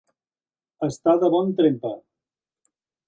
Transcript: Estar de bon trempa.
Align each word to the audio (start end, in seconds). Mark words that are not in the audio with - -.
Estar 0.87 1.15
de 1.25 1.29
bon 1.35 1.53
trempa. 1.61 1.93